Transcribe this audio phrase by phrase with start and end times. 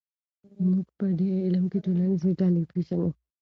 [0.69, 3.09] موږ په دې علم کې ټولنیزې ډلې پېژنو.